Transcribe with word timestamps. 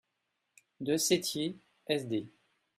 de 0.79 0.97
Sétier, 0.97 1.59
s.d. 1.87 2.27